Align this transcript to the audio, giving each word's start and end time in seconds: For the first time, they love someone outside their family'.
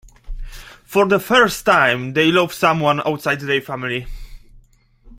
For 0.83 1.07
the 1.07 1.19
first 1.19 1.63
time, 1.63 2.13
they 2.13 2.31
love 2.31 2.55
someone 2.55 3.01
outside 3.05 3.39
their 3.41 3.61
family'. 3.61 4.07